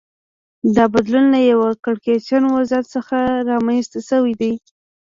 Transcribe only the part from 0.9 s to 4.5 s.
بدلون له یوه کړکېچن وضعیت څخه رامنځته شوی